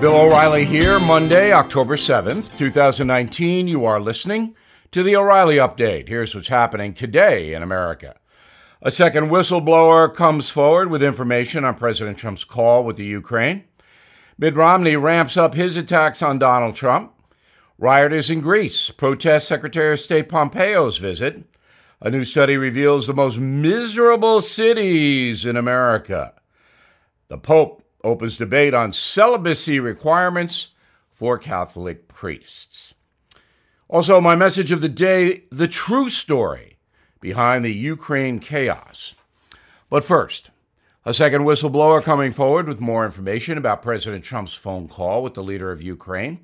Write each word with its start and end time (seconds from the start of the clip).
Bill 0.00 0.14
O'Reilly 0.14 0.64
here, 0.64 1.00
Monday, 1.00 1.52
October 1.52 1.96
7th, 1.96 2.56
2019. 2.56 3.66
You 3.66 3.84
are 3.84 3.98
listening 3.98 4.54
to 4.92 5.02
the 5.02 5.16
O'Reilly 5.16 5.56
Update. 5.56 6.06
Here's 6.06 6.36
what's 6.36 6.46
happening 6.46 6.94
today 6.94 7.52
in 7.52 7.64
America. 7.64 8.14
A 8.80 8.92
second 8.92 9.24
whistleblower 9.30 10.14
comes 10.14 10.50
forward 10.50 10.88
with 10.88 11.02
information 11.02 11.64
on 11.64 11.74
President 11.74 12.16
Trump's 12.16 12.44
call 12.44 12.84
with 12.84 12.96
the 12.96 13.04
Ukraine. 13.04 13.64
Mitt 14.38 14.54
Romney 14.54 14.94
ramps 14.94 15.36
up 15.36 15.54
his 15.54 15.76
attacks 15.76 16.22
on 16.22 16.38
Donald 16.38 16.76
Trump. 16.76 17.12
Rioters 17.76 18.30
in 18.30 18.40
Greece 18.40 18.90
protest 18.90 19.48
Secretary 19.48 19.94
of 19.94 20.00
State 20.00 20.28
Pompeo's 20.28 20.98
visit. 20.98 21.42
A 22.00 22.08
new 22.08 22.24
study 22.24 22.56
reveals 22.56 23.08
the 23.08 23.14
most 23.14 23.36
miserable 23.36 24.42
cities 24.42 25.44
in 25.44 25.56
America. 25.56 26.34
The 27.26 27.38
Pope 27.38 27.82
opens 28.04 28.36
debate 28.36 28.74
on 28.74 28.92
celibacy 28.92 29.80
requirements 29.80 30.68
for 31.12 31.38
Catholic 31.38 32.08
priests. 32.08 32.94
Also, 33.88 34.20
my 34.20 34.36
message 34.36 34.70
of 34.70 34.80
the 34.80 34.88
day 34.88 35.44
the 35.50 35.68
true 35.68 36.10
story 36.10 36.78
behind 37.20 37.64
the 37.64 37.72
Ukraine 37.72 38.38
chaos. 38.38 39.14
But 39.90 40.04
first, 40.04 40.50
a 41.04 41.14
second 41.14 41.42
whistleblower 41.42 42.02
coming 42.02 42.32
forward 42.32 42.68
with 42.68 42.80
more 42.80 43.06
information 43.06 43.56
about 43.56 43.82
President 43.82 44.24
Trump's 44.24 44.54
phone 44.54 44.88
call 44.88 45.22
with 45.22 45.34
the 45.34 45.42
leader 45.42 45.72
of 45.72 45.80
Ukraine. 45.80 46.40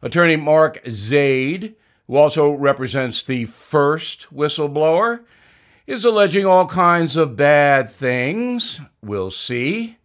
Attorney 0.00 0.36
Mark 0.36 0.80
Zaid, 0.88 1.74
who 2.06 2.16
also 2.16 2.52
represents 2.52 3.22
the 3.22 3.46
first 3.46 4.28
whistleblower, 4.32 5.24
is 5.86 6.04
alleging 6.04 6.46
all 6.46 6.66
kinds 6.66 7.16
of 7.16 7.36
bad 7.36 7.88
things. 7.90 8.80
We'll 9.02 9.30
see. 9.30 9.98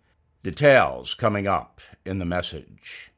Details 0.43 1.13
coming 1.13 1.47
up 1.47 1.81
in 2.05 2.19
the 2.19 2.25
message. 2.25 3.11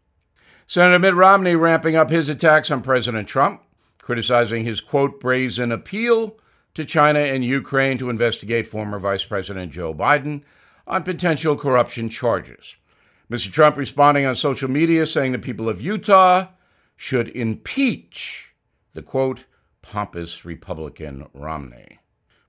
Senator 0.67 0.99
Mitt 0.99 1.15
Romney 1.15 1.55
ramping 1.55 1.95
up 1.95 2.09
his 2.09 2.29
attacks 2.29 2.69
on 2.69 2.81
President 2.81 3.27
Trump, 3.27 3.61
criticizing 4.01 4.65
his 4.65 4.81
quote, 4.81 5.19
brazen 5.19 5.71
appeal 5.71 6.37
to 6.73 6.83
China 6.83 7.19
and 7.19 7.45
Ukraine 7.45 7.97
to 7.97 8.09
investigate 8.09 8.67
former 8.67 8.99
Vice 8.99 9.23
President 9.23 9.71
Joe 9.71 9.93
Biden 9.93 10.41
on 10.85 11.03
potential 11.03 11.55
corruption 11.55 12.09
charges. 12.09 12.75
Mr. 13.31 13.51
Trump 13.51 13.77
responding 13.77 14.25
on 14.25 14.35
social 14.35 14.69
media 14.69 15.05
saying 15.05 15.31
the 15.31 15.39
people 15.39 15.69
of 15.69 15.81
Utah 15.81 16.47
should 16.95 17.29
impeach 17.29 18.53
the 18.93 19.01
quote, 19.01 19.45
pompous 19.81 20.45
Republican 20.45 21.27
Romney. 21.33 21.99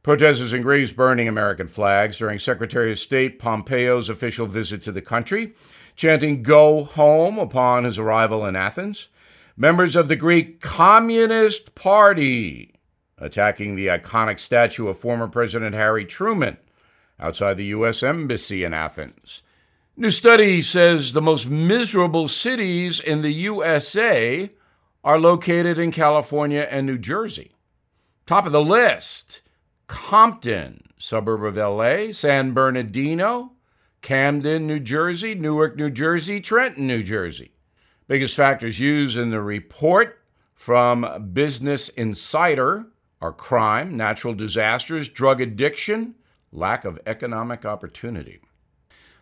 Protesters 0.04 0.52
in 0.52 0.60
Greece 0.60 0.92
burning 0.92 1.28
American 1.28 1.66
flags 1.66 2.18
during 2.18 2.38
Secretary 2.38 2.92
of 2.92 2.98
State 2.98 3.38
Pompeo's 3.38 4.10
official 4.10 4.46
visit 4.46 4.82
to 4.82 4.92
the 4.92 5.00
country, 5.00 5.54
chanting 5.96 6.42
Go 6.42 6.84
Home 6.84 7.38
upon 7.38 7.84
his 7.84 7.98
arrival 7.98 8.44
in 8.44 8.54
Athens. 8.54 9.08
Members 9.56 9.96
of 9.96 10.08
the 10.08 10.14
Greek 10.14 10.60
Communist 10.60 11.74
Party 11.74 12.74
attacking 13.16 13.76
the 13.76 13.86
iconic 13.86 14.38
statue 14.38 14.88
of 14.88 14.98
former 14.98 15.26
President 15.26 15.74
Harry 15.74 16.04
Truman 16.04 16.58
outside 17.18 17.56
the 17.56 17.64
U.S. 17.66 18.02
Embassy 18.02 18.62
in 18.62 18.74
Athens. 18.74 19.40
New 19.96 20.10
study 20.10 20.60
says 20.60 21.14
the 21.14 21.22
most 21.22 21.48
miserable 21.48 22.28
cities 22.28 23.00
in 23.00 23.22
the 23.22 23.32
USA 23.32 24.50
are 25.02 25.18
located 25.18 25.78
in 25.78 25.90
California 25.90 26.68
and 26.70 26.86
New 26.86 26.98
Jersey. 26.98 27.52
Top 28.26 28.44
of 28.44 28.52
the 28.52 28.60
list 28.60 29.40
Compton, 29.86 30.82
suburb 30.98 31.44
of 31.44 31.56
LA, 31.56 32.12
San 32.12 32.52
Bernardino, 32.52 33.52
Camden, 34.02 34.66
New 34.66 34.80
Jersey, 34.80 35.34
Newark, 35.34 35.76
New 35.76 35.90
Jersey, 35.90 36.40
Trenton, 36.40 36.86
New 36.86 37.02
Jersey. 37.02 37.52
Biggest 38.06 38.36
factors 38.36 38.78
used 38.78 39.16
in 39.16 39.30
the 39.30 39.40
report 39.40 40.20
from 40.54 41.30
Business 41.32 41.88
Insider 41.90 42.86
are 43.20 43.32
crime, 43.32 43.96
natural 43.96 44.34
disasters, 44.34 45.08
drug 45.08 45.40
addiction, 45.40 46.14
lack 46.52 46.84
of 46.84 46.98
economic 47.06 47.64
opportunity. 47.64 48.40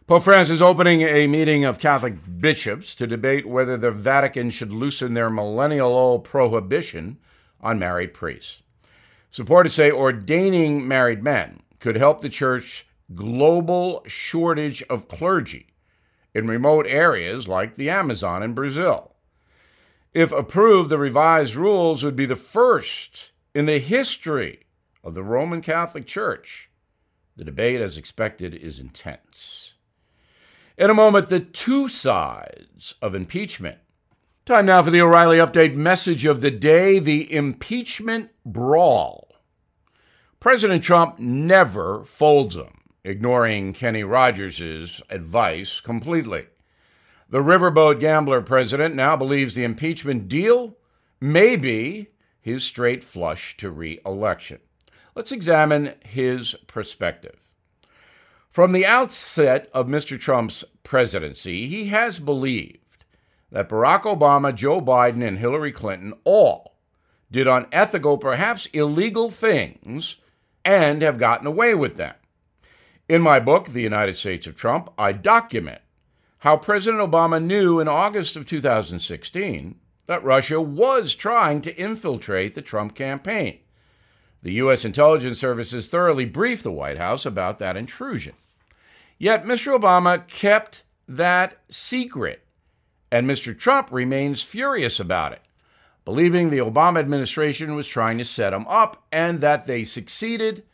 Pope 0.09 0.25
Francis 0.25 0.60
opening 0.60 1.03
a 1.03 1.28
meeting 1.28 1.65
of 1.65 1.78
Catholic 1.78 2.15
bishops 2.41 2.94
to 2.97 3.06
debate 3.06 3.47
whether 3.47 3.76
the 3.76 3.92
Vatican 3.92 4.50
should 4.50 4.72
loosen 4.72 5.15
their 5.15 5.31
millennial 5.31 5.94
old 5.94 6.25
prohibition 6.25 7.19
on 7.60 7.78
married 7.78 8.12
priests. 8.12 8.61
Supporters 9.32 9.72
say 9.72 9.91
ordaining 9.91 10.87
married 10.87 11.22
men 11.22 11.62
could 11.78 11.97
help 11.97 12.20
the 12.20 12.28
church 12.28 12.87
global 13.15 14.04
shortage 14.06 14.82
of 14.91 15.09
clergy 15.09 15.69
in 16.34 16.47
remote 16.47 16.87
areas 16.87 17.48
like 17.48 17.75
the 17.75 17.88
Amazon 17.88 18.42
in 18.42 18.53
Brazil. 18.53 19.15
If 20.12 20.32
approved, 20.32 20.91
the 20.91 20.98
revised 20.98 21.54
rules 21.54 22.03
would 22.03 22.15
be 22.15 22.26
the 22.26 22.37
first 22.37 23.32
in 23.54 23.65
the 23.65 23.78
history 23.78 24.65
of 25.03 25.15
the 25.15 25.22
Roman 25.22 25.62
Catholic 25.62 26.06
Church. 26.06 26.69
The 27.34 27.44
debate, 27.44 27.81
as 27.81 27.97
expected, 27.97 28.54
is 28.54 28.78
intense. 28.78 29.76
In 30.76 30.91
a 30.91 30.94
moment, 30.94 31.28
the 31.28 31.41
two 31.41 31.88
sides 31.88 32.97
of 33.00 33.15
impeachment. 33.15 33.78
Time 34.44 34.66
now 34.66 34.82
for 34.82 34.91
the 34.91 35.00
O'Reilly 35.00 35.38
Update 35.38 35.76
message 35.76 36.25
of 36.25 36.41
the 36.41 36.50
day 36.50 36.98
the 36.98 37.32
impeachment 37.32 38.30
brawl. 38.44 39.36
President 40.41 40.82
Trump 40.82 41.16
never 41.20 42.03
folds 42.03 42.56
them, 42.56 42.80
ignoring 43.04 43.72
Kenny 43.72 44.03
Rogers' 44.03 45.00
advice 45.08 45.80
completely. 45.80 46.47
The 47.30 47.38
riverboat 47.38 48.00
gambler 48.00 48.41
president 48.41 48.97
now 48.97 49.14
believes 49.14 49.54
the 49.54 49.62
impeachment 49.62 50.26
deal 50.26 50.76
may 51.20 51.54
be 51.54 52.09
his 52.41 52.64
straight 52.64 53.04
flush 53.04 53.56
to 53.59 53.70
re 53.70 54.00
election. 54.04 54.59
Let's 55.14 55.30
examine 55.30 55.94
his 56.04 56.56
perspective. 56.66 57.38
From 58.50 58.72
the 58.72 58.86
outset 58.86 59.70
of 59.72 59.86
Mr. 59.86 60.19
Trump's 60.19 60.64
presidency, 60.82 61.69
he 61.69 61.86
has 61.86 62.19
believed 62.19 62.81
that 63.52 63.68
Barack 63.68 64.02
Obama, 64.02 64.54
Joe 64.54 64.80
Biden, 64.80 65.26
and 65.26 65.38
Hillary 65.38 65.72
Clinton 65.72 66.14
all 66.24 66.74
did 67.30 67.46
unethical, 67.46 68.18
perhaps 68.18 68.66
illegal 68.72 69.30
things 69.30 70.16
and 70.64 71.02
have 71.02 71.18
gotten 71.18 71.46
away 71.46 71.74
with 71.74 71.96
them. 71.96 72.14
In 73.08 73.22
my 73.22 73.38
book, 73.38 73.68
The 73.68 73.82
United 73.82 74.16
States 74.16 74.46
of 74.46 74.56
Trump, 74.56 74.91
I 74.98 75.12
document 75.12 75.80
how 76.38 76.56
President 76.56 77.02
Obama 77.02 77.42
knew 77.42 77.78
in 77.78 77.88
August 77.88 78.36
of 78.36 78.46
2016 78.46 79.76
that 80.06 80.24
Russia 80.24 80.60
was 80.60 81.14
trying 81.14 81.60
to 81.62 81.76
infiltrate 81.76 82.54
the 82.54 82.62
Trump 82.62 82.94
campaign. 82.94 83.58
The 84.42 84.54
U.S. 84.54 84.84
intelligence 84.84 85.38
services 85.38 85.86
thoroughly 85.86 86.24
briefed 86.24 86.64
the 86.64 86.72
White 86.72 86.98
House 86.98 87.24
about 87.24 87.58
that 87.58 87.76
intrusion. 87.76 88.34
Yet 89.18 89.44
Mr. 89.44 89.78
Obama 89.78 90.26
kept 90.26 90.82
that 91.06 91.58
secret, 91.70 92.44
and 93.12 93.30
Mr. 93.30 93.56
Trump 93.56 93.92
remains 93.92 94.42
furious 94.42 94.98
about 94.98 95.32
it 95.32 95.42
believing 96.04 96.50
the 96.50 96.58
Obama 96.58 96.98
administration 96.98 97.74
was 97.74 97.86
trying 97.86 98.18
to 98.18 98.24
set 98.24 98.52
him 98.52 98.66
up 98.68 99.04
and 99.12 99.40
that 99.40 99.66
they 99.66 99.84
succeeded, 99.84 100.64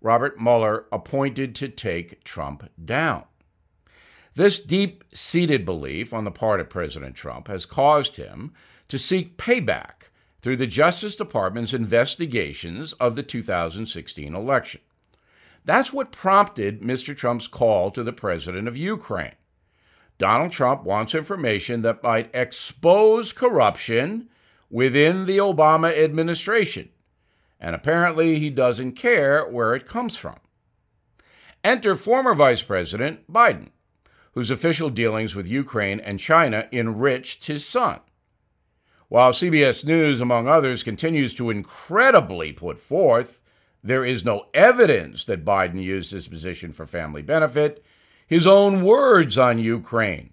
Robert 0.00 0.38
Mueller 0.38 0.84
appointed 0.92 1.54
to 1.54 1.68
take 1.68 2.22
Trump 2.24 2.68
down. 2.82 3.24
This 4.34 4.58
deep 4.58 5.04
seated 5.14 5.64
belief 5.64 6.12
on 6.12 6.24
the 6.24 6.30
part 6.30 6.60
of 6.60 6.68
President 6.68 7.14
Trump 7.14 7.48
has 7.48 7.64
caused 7.64 8.16
him 8.16 8.52
to 8.88 8.98
seek 8.98 9.38
payback 9.38 10.10
through 10.42 10.56
the 10.56 10.66
Justice 10.66 11.16
Department's 11.16 11.72
investigations 11.72 12.92
of 12.94 13.16
the 13.16 13.22
2016 13.22 14.34
election. 14.34 14.80
That's 15.64 15.92
what 15.92 16.12
prompted 16.12 16.82
Mr. 16.82 17.16
Trump's 17.16 17.46
call 17.46 17.90
to 17.92 18.02
the 18.02 18.12
president 18.12 18.68
of 18.68 18.76
Ukraine. 18.76 19.32
Donald 20.18 20.52
Trump 20.52 20.84
wants 20.84 21.14
information 21.14 21.82
that 21.82 22.02
might 22.02 22.30
expose 22.34 23.32
corruption 23.32 24.28
within 24.70 25.26
the 25.26 25.38
Obama 25.38 25.96
administration, 25.96 26.88
and 27.60 27.74
apparently 27.74 28.38
he 28.38 28.50
doesn't 28.50 28.92
care 28.92 29.44
where 29.48 29.74
it 29.74 29.88
comes 29.88 30.16
from. 30.16 30.36
Enter 31.62 31.96
former 31.96 32.34
Vice 32.34 32.62
President 32.62 33.30
Biden, 33.32 33.68
whose 34.32 34.50
official 34.50 34.90
dealings 34.90 35.34
with 35.34 35.48
Ukraine 35.48 36.00
and 36.00 36.20
China 36.20 36.68
enriched 36.72 37.46
his 37.46 37.66
son. 37.66 38.00
While 39.08 39.32
CBS 39.32 39.84
News, 39.84 40.20
among 40.20 40.48
others, 40.48 40.82
continues 40.82 41.34
to 41.34 41.50
incredibly 41.50 42.52
put 42.52 42.80
forth 42.80 43.40
there 43.84 44.04
is 44.04 44.24
no 44.24 44.46
evidence 44.54 45.24
that 45.26 45.44
Biden 45.44 45.80
used 45.82 46.10
his 46.10 46.26
position 46.26 46.72
for 46.72 46.86
family 46.86 47.20
benefit, 47.20 47.84
his 48.26 48.46
own 48.46 48.82
words 48.82 49.36
on 49.38 49.58
Ukraine 49.58 50.30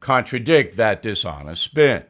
contradict 0.00 0.76
that 0.76 1.02
dishonest 1.02 1.62
spin. 1.62 2.04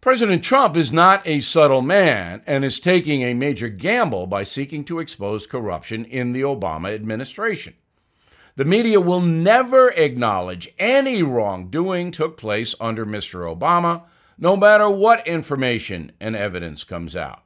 President 0.00 0.44
Trump 0.44 0.76
is 0.76 0.92
not 0.92 1.26
a 1.26 1.40
subtle 1.40 1.82
man 1.82 2.42
and 2.46 2.64
is 2.64 2.78
taking 2.78 3.22
a 3.22 3.34
major 3.34 3.68
gamble 3.68 4.26
by 4.26 4.42
seeking 4.42 4.84
to 4.84 5.00
expose 5.00 5.46
corruption 5.46 6.04
in 6.04 6.32
the 6.32 6.42
Obama 6.42 6.94
administration. 6.94 7.74
The 8.54 8.64
media 8.64 9.00
will 9.00 9.20
never 9.20 9.90
acknowledge 9.90 10.72
any 10.78 11.22
wrongdoing 11.22 12.10
took 12.10 12.36
place 12.36 12.74
under 12.80 13.04
Mr. 13.04 13.54
Obama, 13.54 14.02
no 14.36 14.56
matter 14.56 14.88
what 14.88 15.26
information 15.26 16.12
and 16.20 16.36
evidence 16.36 16.84
comes 16.84 17.16
out. 17.16 17.42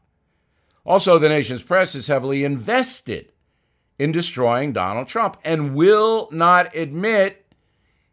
Also, 0.85 1.19
the 1.19 1.29
nation's 1.29 1.63
press 1.63 1.95
is 1.95 2.09
heavily 2.09 2.45
invested 2.45 3.33
in 3.99 4.13
destroying 4.13 4.73
Donald 4.73 5.09
Trump 5.09 5.37
and 5.45 5.75
will 5.75 6.29
not 6.33 6.75
admit 6.75 7.45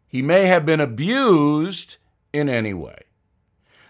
he 0.06 0.22
may 0.22 0.46
have 0.46 0.66
been 0.66 0.80
abused 0.80 1.96
in 2.32 2.48
any 2.48 2.74
way. 2.74 3.02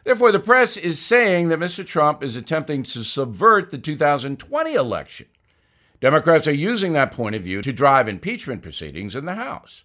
Therefore, 0.04 0.32
the 0.32 0.38
press 0.38 0.76
is 0.76 0.98
saying 0.98 1.48
that 1.48 1.58
Mr. 1.58 1.84
Trump 1.86 2.22
is 2.22 2.36
attempting 2.36 2.82
to 2.84 3.04
subvert 3.04 3.70
the 3.70 3.78
2020 3.78 4.74
election. 4.74 5.26
Democrats 6.00 6.46
are 6.46 6.52
using 6.52 6.94
that 6.94 7.10
point 7.10 7.34
of 7.34 7.42
view 7.42 7.60
to 7.60 7.72
drive 7.72 8.08
impeachment 8.08 8.62
proceedings 8.62 9.14
in 9.14 9.26
the 9.26 9.34
House. 9.34 9.84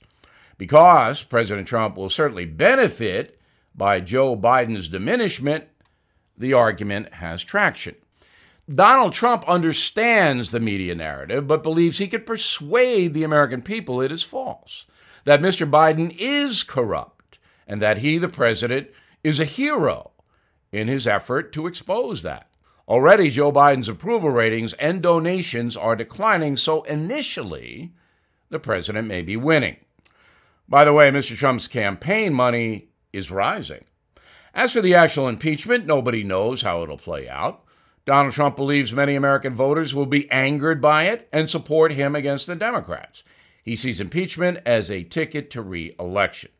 Because 0.58 1.24
President 1.24 1.68
Trump 1.68 1.98
will 1.98 2.10
certainly 2.10 2.46
benefit 2.46 3.40
by 3.75 4.00
Joe 4.00 4.38
Biden's 4.38 4.88
diminishment, 4.88 5.66
the 6.38 6.54
argument 6.54 7.16
has 7.16 7.44
traction. 7.44 7.96
Donald 8.73 9.13
Trump 9.13 9.47
understands 9.47 10.50
the 10.50 10.59
media 10.59 10.95
narrative, 10.95 11.47
but 11.47 11.62
believes 11.62 12.00
he 12.00 12.07
could 12.07 12.25
persuade 12.25 13.13
the 13.13 13.23
American 13.23 13.62
people 13.62 14.01
it 14.01 14.12
is 14.12 14.23
false, 14.23 14.85
that 15.23 15.41
Mr. 15.41 15.69
Biden 15.69 16.15
is 16.17 16.63
corrupt, 16.63 17.38
and 17.67 17.79
that 17.81 18.00
he, 18.00 18.17
the 18.17 18.27
president, 18.27 18.88
is 19.23 19.39
a 19.39 19.45
hero 19.45 20.12
in 20.71 20.88
his 20.88 21.06
effort 21.07 21.51
to 21.53 21.67
expose 21.67 22.23
that. 22.23 22.50
Already, 22.88 23.29
Joe 23.29 23.51
Biden's 23.51 23.89
approval 23.89 24.29
ratings 24.31 24.73
and 24.73 25.01
donations 25.01 25.77
are 25.77 25.95
declining, 25.95 26.57
so 26.57 26.83
initially, 26.83 27.94
the 28.50 28.59
president 28.59 29.07
may 29.07 29.21
be 29.21 29.38
winning. 29.38 29.77
By 30.67 30.85
the 30.85 30.94
way, 30.94 31.12
Mr. 31.12 31.35
Trump's 31.35 31.67
campaign 31.67 32.33
money 32.33 32.89
is 33.13 33.29
rising. 33.29 33.85
As 34.56 34.73
for 34.73 34.81
the 34.81 34.95
actual 34.95 35.27
impeachment, 35.27 35.85
nobody 35.85 36.23
knows 36.23 36.63
how 36.63 36.81
it'll 36.81 36.97
play 36.97 37.29
out. 37.29 37.64
Donald 38.06 38.34
Trump 38.34 38.56
believes 38.56 38.94
many 38.94 39.16
American 39.16 39.56
voters 39.56 39.96
will 39.96 40.06
be 40.06 40.30
angered 40.31 40.80
by 40.80 41.06
it 41.06 41.28
and 41.34 41.50
support 41.50 41.92
him 41.92 42.16
against 42.16 42.46
the 42.46 42.56
Democrats. 42.56 43.24
He 43.63 43.75
sees 43.75 44.00
impeachment 44.00 44.60
as 44.66 44.92
a 44.92 45.04
ticket 45.04 45.50
to 45.52 45.62
re 45.62 45.94
election. 46.00 46.52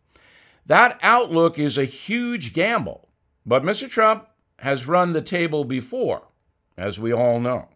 That 0.66 0.98
outlook 1.04 1.60
is 1.60 1.78
a 1.78 1.86
huge 1.86 2.52
gamble, 2.54 3.10
but 3.46 3.62
Mr. 3.62 3.88
Trump 3.88 4.28
has 4.60 4.88
run 4.88 5.14
the 5.14 5.22
table 5.22 5.64
before, 5.64 6.24
as 6.76 7.00
we 7.00 7.14
all 7.14 7.40
know. 7.40 7.70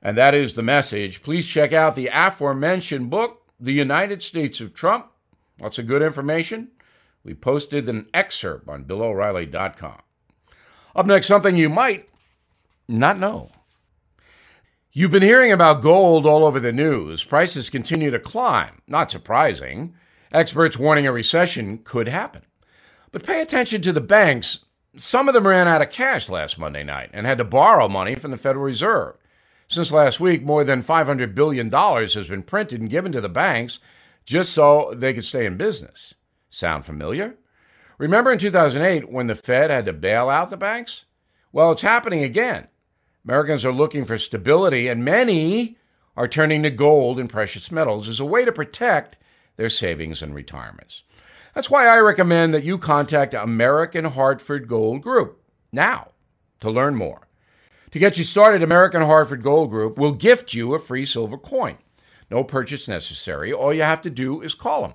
And 0.00 0.16
that 0.16 0.34
is 0.34 0.54
the 0.54 0.62
message. 0.62 1.22
Please 1.22 1.48
check 1.48 1.72
out 1.72 1.96
the 1.96 2.10
aforementioned 2.12 3.10
book, 3.10 3.42
The 3.58 3.72
United 3.72 4.22
States 4.22 4.60
of 4.60 4.74
Trump. 4.74 5.06
Lots 5.60 5.78
of 5.78 5.88
good 5.88 6.02
information. 6.02 6.68
We 7.24 7.34
posted 7.34 7.88
an 7.88 8.06
excerpt 8.14 8.68
on 8.68 8.84
BillO'Reilly.com. 8.84 10.02
Up 10.94 11.06
next, 11.06 11.26
something 11.26 11.56
you 11.56 11.68
might 11.68 12.08
not 12.88 13.18
know. 13.18 13.50
You've 14.92 15.10
been 15.10 15.22
hearing 15.22 15.52
about 15.52 15.80
gold 15.82 16.26
all 16.26 16.44
over 16.44 16.60
the 16.60 16.72
news. 16.72 17.24
Prices 17.24 17.70
continue 17.70 18.10
to 18.10 18.18
climb. 18.18 18.82
Not 18.86 19.10
surprising. 19.10 19.94
Experts 20.32 20.78
warning 20.78 21.06
a 21.06 21.12
recession 21.12 21.78
could 21.78 22.08
happen. 22.08 22.42
But 23.10 23.24
pay 23.24 23.40
attention 23.40 23.80
to 23.82 23.92
the 23.92 24.02
banks. 24.02 24.60
Some 24.96 25.28
of 25.28 25.34
them 25.34 25.46
ran 25.46 25.66
out 25.66 25.80
of 25.80 25.90
cash 25.90 26.28
last 26.28 26.58
Monday 26.58 26.82
night 26.82 27.08
and 27.14 27.26
had 27.26 27.38
to 27.38 27.44
borrow 27.44 27.88
money 27.88 28.14
from 28.14 28.32
the 28.32 28.36
Federal 28.36 28.66
Reserve. 28.66 29.16
Since 29.68 29.92
last 29.92 30.20
week, 30.20 30.42
more 30.42 30.64
than 30.64 30.82
$500 30.82 31.34
billion 31.34 31.70
has 31.70 32.28
been 32.28 32.42
printed 32.42 32.82
and 32.82 32.90
given 32.90 33.12
to 33.12 33.22
the 33.22 33.30
banks 33.30 33.78
just 34.26 34.52
so 34.52 34.92
they 34.94 35.14
could 35.14 35.24
stay 35.24 35.46
in 35.46 35.56
business. 35.56 36.12
Sound 36.50 36.84
familiar? 36.84 37.36
Remember 37.96 38.30
in 38.30 38.38
2008 38.38 39.10
when 39.10 39.26
the 39.26 39.34
Fed 39.34 39.70
had 39.70 39.86
to 39.86 39.94
bail 39.94 40.28
out 40.28 40.50
the 40.50 40.58
banks? 40.58 41.06
Well, 41.52 41.72
it's 41.72 41.82
happening 41.82 42.22
again. 42.22 42.68
Americans 43.24 43.64
are 43.64 43.72
looking 43.72 44.04
for 44.04 44.18
stability, 44.18 44.88
and 44.88 45.04
many 45.04 45.76
are 46.16 46.28
turning 46.28 46.62
to 46.62 46.70
gold 46.70 47.18
and 47.18 47.30
precious 47.30 47.70
metals 47.70 48.08
as 48.08 48.20
a 48.20 48.24
way 48.24 48.44
to 48.44 48.52
protect 48.52 49.16
their 49.56 49.70
savings 49.70 50.22
and 50.22 50.34
retirements. 50.34 51.02
That's 51.54 51.70
why 51.70 51.86
I 51.86 51.98
recommend 51.98 52.54
that 52.54 52.64
you 52.64 52.78
contact 52.78 53.34
American 53.34 54.06
Hartford 54.06 54.68
Gold 54.68 55.02
Group 55.02 55.42
now 55.70 56.08
to 56.60 56.70
learn 56.70 56.94
more. 56.94 57.28
To 57.92 57.98
get 57.98 58.16
you 58.16 58.24
started, 58.24 58.62
American 58.62 59.02
Hartford 59.02 59.42
Gold 59.42 59.70
Group 59.70 59.98
will 59.98 60.12
gift 60.12 60.54
you 60.54 60.74
a 60.74 60.78
free 60.78 61.04
silver 61.04 61.36
coin. 61.36 61.76
No 62.30 62.42
purchase 62.42 62.88
necessary. 62.88 63.52
All 63.52 63.74
you 63.74 63.82
have 63.82 64.00
to 64.02 64.10
do 64.10 64.40
is 64.40 64.54
call 64.54 64.82
them. 64.82 64.94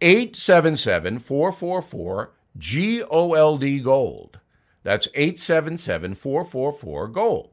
877 0.00 1.20
444 1.20 2.32
GOLD 2.58 3.84
Gold. 3.84 4.40
That's 4.82 5.08
877 5.14 6.14
444 6.14 7.08
GOLD. 7.08 7.50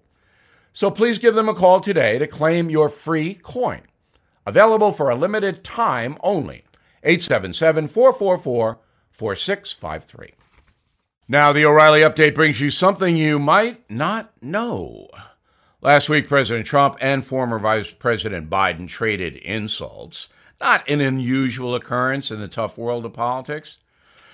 So 0.73 0.89
please 0.89 1.17
give 1.17 1.35
them 1.35 1.49
a 1.49 1.53
call 1.53 1.79
today 1.79 2.17
to 2.17 2.27
claim 2.27 2.69
your 2.69 2.89
free 2.89 3.35
coin. 3.35 3.81
Available 4.45 4.91
for 4.91 5.09
a 5.09 5.15
limited 5.15 5.63
time 5.63 6.17
only. 6.21 6.63
877 7.03 7.87
444 7.87 8.79
4653. 9.11 10.33
Now, 11.27 11.53
the 11.53 11.65
O'Reilly 11.65 11.99
update 12.01 12.33
brings 12.33 12.59
you 12.59 12.69
something 12.69 13.15
you 13.15 13.37
might 13.37 13.87
not 13.89 14.31
know. 14.41 15.09
Last 15.81 16.09
week, 16.09 16.27
President 16.27 16.65
Trump 16.65 16.97
and 16.99 17.23
former 17.23 17.59
Vice 17.59 17.91
President 17.91 18.49
Biden 18.49 18.87
traded 18.87 19.35
insults. 19.35 20.29
Not 20.59 20.89
an 20.89 21.01
unusual 21.01 21.75
occurrence 21.75 22.31
in 22.31 22.39
the 22.39 22.47
tough 22.47 22.77
world 22.77 23.05
of 23.05 23.13
politics. 23.13 23.77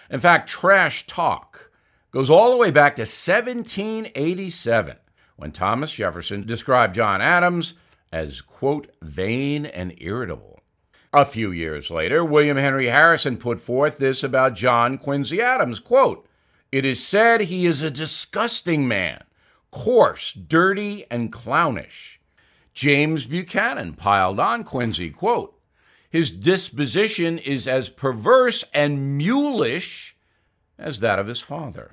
In 0.09 0.19
fact, 0.19 0.47
trash 0.47 1.05
talk 1.05 1.69
goes 2.15 2.29
all 2.29 2.49
the 2.49 2.55
way 2.55 2.71
back 2.71 2.95
to 2.95 3.01
1787 3.01 4.95
when 5.35 5.51
Thomas 5.51 5.91
Jefferson 5.91 6.47
described 6.47 6.95
John 6.95 7.21
Adams 7.21 7.73
as, 8.09 8.39
quote, 8.39 8.89
vain 9.01 9.65
and 9.65 9.93
irritable. 9.97 10.61
A 11.11 11.25
few 11.25 11.51
years 11.51 11.89
later, 11.89 12.23
William 12.23 12.55
Henry 12.55 12.87
Harrison 12.87 13.35
put 13.35 13.59
forth 13.59 13.97
this 13.97 14.23
about 14.23 14.55
John 14.55 14.97
Quincy 14.97 15.41
Adams, 15.41 15.81
quote, 15.81 16.25
it 16.71 16.85
is 16.85 17.05
said 17.05 17.41
he 17.41 17.65
is 17.65 17.81
a 17.81 17.91
disgusting 17.91 18.87
man, 18.87 19.21
coarse, 19.69 20.31
dirty, 20.31 21.03
and 21.11 21.33
clownish. 21.33 22.21
James 22.73 23.25
Buchanan 23.25 23.91
piled 23.91 24.39
on 24.39 24.63
Quincy, 24.63 25.09
quote, 25.09 25.59
his 26.09 26.31
disposition 26.31 27.37
is 27.39 27.67
as 27.67 27.89
perverse 27.89 28.63
and 28.73 29.19
mulish 29.19 30.13
as 30.79 31.01
that 31.01 31.19
of 31.19 31.27
his 31.27 31.41
father. 31.41 31.91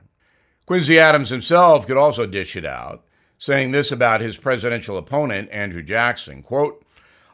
Quincy 0.66 0.99
Adams 0.99 1.31
himself 1.31 1.87
could 1.87 1.97
also 1.97 2.26
dish 2.26 2.57
it 2.57 2.64
out, 2.64 3.04
saying 3.37 3.73
this 3.73 3.90
about 3.90 4.21
his 4.21 4.37
presidential 4.37 4.97
opponent, 4.97 5.49
Andrew 5.50 5.83
Jackson 5.83 6.42
quote, 6.42 6.85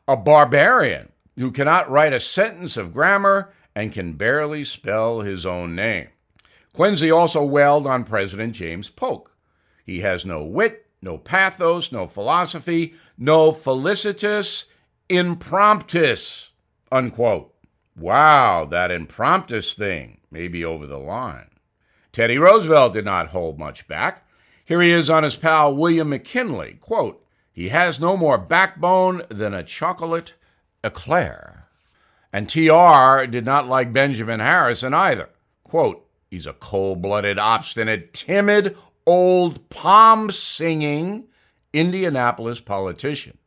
a 0.06 0.16
barbarian 0.16 1.12
who 1.36 1.50
cannot 1.50 1.90
write 1.90 2.14
a 2.14 2.20
sentence 2.20 2.76
of 2.76 2.94
grammar 2.94 3.52
and 3.74 3.92
can 3.92 4.14
barely 4.14 4.64
spell 4.64 5.20
his 5.20 5.44
own 5.44 5.76
name. 5.76 6.08
Quincy 6.72 7.10
also 7.10 7.44
wailed 7.44 7.86
on 7.86 8.04
President 8.04 8.54
James 8.54 8.88
Polk. 8.88 9.36
He 9.84 10.00
has 10.00 10.24
no 10.24 10.42
wit, 10.44 10.86
no 11.02 11.18
pathos, 11.18 11.92
no 11.92 12.06
philosophy, 12.06 12.94
no 13.16 13.52
felicitous 13.52 14.64
impromptus, 15.08 16.50
unquote. 16.90 17.54
Wow, 17.96 18.64
that 18.66 18.90
impromptus 18.90 19.74
thing 19.74 20.20
may 20.30 20.48
be 20.48 20.64
over 20.64 20.86
the 20.86 20.98
line. 20.98 21.50
Teddy 22.12 22.38
Roosevelt 22.38 22.92
did 22.92 23.04
not 23.04 23.28
hold 23.28 23.58
much 23.58 23.86
back. 23.86 24.26
Here 24.64 24.80
he 24.80 24.90
is 24.90 25.08
on 25.08 25.22
his 25.22 25.36
pal 25.36 25.74
William 25.74 26.10
McKinley. 26.10 26.78
Quote, 26.80 27.24
he 27.52 27.70
has 27.70 27.98
no 27.98 28.16
more 28.16 28.38
backbone 28.38 29.22
than 29.28 29.52
a 29.52 29.64
chocolate 29.64 30.34
eclair. 30.84 31.68
And 32.32 32.48
TR 32.48 33.26
did 33.26 33.44
not 33.44 33.68
like 33.68 33.92
Benjamin 33.92 34.40
Harrison 34.40 34.94
either. 34.94 35.30
Quote, 35.64 36.06
he's 36.30 36.46
a 36.46 36.52
cold 36.52 37.02
blooded, 37.02 37.38
obstinate, 37.38 38.12
timid, 38.12 38.76
old, 39.06 39.68
palm 39.70 40.30
singing 40.30 41.24
Indianapolis 41.72 42.60
politician. 42.60 43.38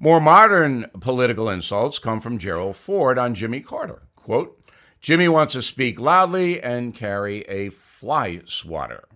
More 0.00 0.20
modern 0.20 0.90
political 1.00 1.48
insults 1.48 1.98
come 1.98 2.20
from 2.20 2.38
Gerald 2.38 2.76
Ford 2.76 3.18
on 3.18 3.34
Jimmy 3.34 3.60
Carter. 3.60 4.02
Quote, 4.14 4.60
Jimmy 5.00 5.28
wants 5.28 5.54
to 5.54 5.62
speak 5.62 5.98
loudly 5.98 6.60
and 6.60 6.94
carry 6.94 7.42
a 7.48 7.70
fly 7.98 8.40
swatter. 8.46 9.08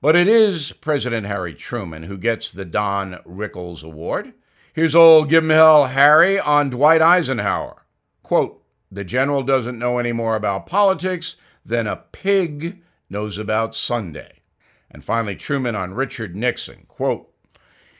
But 0.00 0.16
it 0.16 0.26
is 0.26 0.72
President 0.72 1.26
Harry 1.26 1.52
Truman 1.52 2.04
who 2.04 2.16
gets 2.16 2.50
the 2.50 2.64
Don 2.64 3.18
Rickles 3.26 3.82
Award. 3.84 4.32
Here's 4.72 4.94
old 4.94 5.28
Give 5.28 5.44
'em 5.44 5.50
Hell 5.50 5.84
Harry 5.88 6.40
on 6.40 6.70
Dwight 6.70 7.02
Eisenhower. 7.02 7.84
Quote, 8.22 8.64
the 8.90 9.04
general 9.04 9.42
doesn't 9.42 9.78
know 9.78 9.98
any 9.98 10.12
more 10.12 10.34
about 10.34 10.64
politics 10.64 11.36
than 11.62 11.86
a 11.86 11.96
pig 11.96 12.80
knows 13.10 13.36
about 13.36 13.76
Sunday. 13.76 14.40
And 14.90 15.04
finally, 15.04 15.36
Truman 15.36 15.74
on 15.76 15.92
Richard 15.92 16.34
Nixon. 16.34 16.86
Quote, 16.88 17.30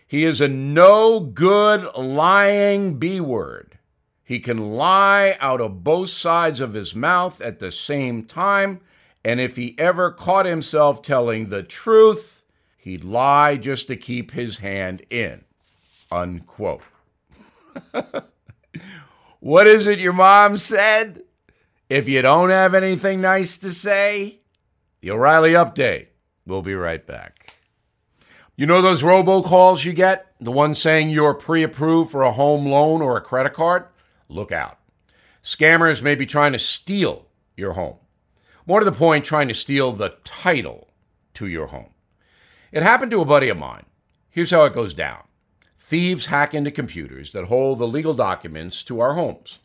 he 0.07 0.25
is 0.25 0.41
a 0.41 0.49
no 0.49 1.21
good 1.21 1.85
lying 1.95 2.99
B 2.99 3.21
word. 3.21 3.77
He 4.25 4.41
can 4.41 4.71
lie 4.71 5.37
out 5.41 5.61
of 5.61 5.85
both 5.85 6.09
sides 6.09 6.63
of 6.63 6.73
his 6.73 6.95
mouth 6.95 7.43
at 7.43 7.59
the 7.59 7.71
same 7.71 8.25
time, 8.25 8.81
and 9.25 9.41
if 9.41 9.57
he 9.57 9.75
ever 9.79 10.11
caught 10.11 10.47
himself 10.47 11.03
telling 11.03 11.49
the 11.49 11.63
truth, 11.63 12.45
he'd 12.77 13.05
lie 13.05 13.57
just 13.57 13.87
to 13.89 13.97
keep 13.97 14.33
his 14.33 14.59
hand 14.59 15.03
in. 15.11 15.45
Unquote. 16.11 16.83
what 19.41 19.67
is 19.67 19.87
it 19.87 19.99
your 19.99 20.13
mom 20.13 20.57
said? 20.57 21.23
If 21.89 22.09
you 22.09 22.23
don't 22.23 22.51
have 22.51 22.75
anything 22.75 23.21
nice 23.21 23.59
to 23.59 23.73
say, 23.73 24.41
the 25.01 25.11
O'Reilly 25.11 25.53
Update. 25.53 26.09
We'll 26.47 26.63
be 26.63 26.75
right 26.75 27.07
back. 27.07 27.57
You 28.57 28.67
know 28.67 28.83
those 28.83 29.03
robocalls 29.03 29.85
you 29.85 29.93
get? 29.93 30.35
The 30.41 30.53
ones 30.53 30.81
saying 30.81 31.11
you're 31.11 31.35
pre 31.35 31.63
approved 31.63 32.11
for 32.11 32.23
a 32.23 32.33
home 32.33 32.67
loan 32.67 33.03
or 33.03 33.17
a 33.17 33.23
credit 33.23 33.55
card? 33.55 33.85
Look 34.29 34.53
out. 34.53 34.79
Scammers 35.43 36.03
may 36.03 36.15
be 36.15 36.27
trying 36.27 36.53
to 36.53 36.59
steal 36.59 37.27
your 37.57 37.73
home. 37.73 37.97
More 38.67 38.81
to 38.81 38.85
the 38.85 38.93
point, 38.93 39.25
trying 39.25 39.49
to 39.49 39.55
steal 39.55 39.93
the 39.93 40.17
title 40.25 40.89
to 41.35 41.47
your 41.47 41.69
home. 41.69 41.91
It 42.73 42.83
happened 42.83 43.11
to 43.13 43.21
a 43.21 43.27
buddy 43.27 43.49
of 43.49 43.59
mine. 43.59 43.87
Here's 44.29 44.51
how 44.51 44.65
it 44.65 44.75
goes 44.75 44.95
down 44.95 45.25
thieves 45.79 46.27
hack 46.27 46.55
into 46.55 46.71
computers 46.71 47.33
that 47.33 47.47
hold 47.47 47.79
the 47.79 47.89
legal 47.89 48.15
documents 48.15 48.85
to 48.85 49.01
our 49.01 49.15
homes. 49.15 49.59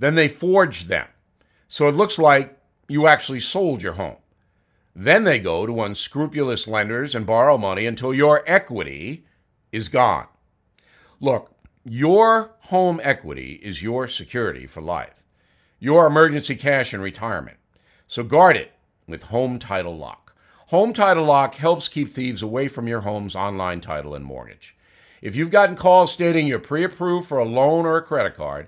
Then 0.00 0.16
they 0.16 0.26
forge 0.26 0.86
them. 0.86 1.06
So 1.68 1.86
it 1.86 1.94
looks 1.94 2.18
like 2.18 2.58
you 2.88 3.06
actually 3.06 3.38
sold 3.38 3.80
your 3.80 3.92
home. 3.92 4.16
Then 4.96 5.22
they 5.22 5.38
go 5.38 5.66
to 5.66 5.82
unscrupulous 5.82 6.66
lenders 6.66 7.14
and 7.14 7.24
borrow 7.24 7.56
money 7.56 7.86
until 7.86 8.12
your 8.12 8.42
equity 8.46 9.26
is 9.70 9.88
gone. 9.88 10.26
Look, 11.20 11.54
your 11.84 12.56
home 12.62 13.00
equity 13.04 13.60
is 13.62 13.82
your 13.82 14.08
security 14.08 14.66
for 14.66 14.80
life, 14.80 15.22
your 15.78 16.06
emergency 16.06 16.56
cash 16.56 16.92
in 16.92 17.00
retirement. 17.00 17.58
So 18.10 18.24
guard 18.24 18.56
it 18.56 18.72
with 19.06 19.22
Home 19.24 19.60
Title 19.60 19.96
Lock. 19.96 20.34
Home 20.70 20.92
Title 20.92 21.22
Lock 21.22 21.54
helps 21.54 21.86
keep 21.86 22.12
thieves 22.12 22.42
away 22.42 22.66
from 22.66 22.88
your 22.88 23.02
home's 23.02 23.36
online 23.36 23.80
title 23.80 24.16
and 24.16 24.24
mortgage. 24.24 24.76
If 25.22 25.36
you've 25.36 25.52
gotten 25.52 25.76
calls 25.76 26.10
stating 26.10 26.48
you're 26.48 26.58
pre 26.58 26.82
approved 26.82 27.28
for 27.28 27.38
a 27.38 27.44
loan 27.44 27.86
or 27.86 27.96
a 27.96 28.02
credit 28.02 28.34
card, 28.36 28.66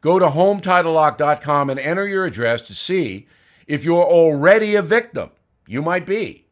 go 0.00 0.20
to 0.20 0.26
HometitleLock.com 0.26 1.70
and 1.70 1.80
enter 1.80 2.06
your 2.06 2.24
address 2.24 2.62
to 2.68 2.72
see 2.72 3.26
if 3.66 3.82
you're 3.82 4.04
already 4.04 4.76
a 4.76 4.82
victim. 4.82 5.30
You 5.66 5.82
might 5.82 6.06
be. 6.06 6.46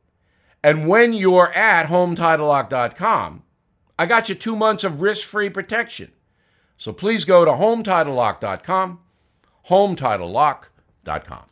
And 0.65 0.89
when 0.89 1.13
you're 1.13 1.53
at 1.53 1.87
HometitleLock.com, 1.87 3.45
I 3.97 4.07
got 4.07 4.29
you 4.29 4.35
two 4.35 4.57
months 4.57 4.83
of 4.83 5.01
risk 5.01 5.25
free 5.29 5.49
protection. 5.49 6.11
So 6.77 6.93
please 6.93 7.25
go 7.25 7.45
to 7.45 7.53
HometitleLock.com, 7.53 8.99
HometitleLock.com. 9.69 11.52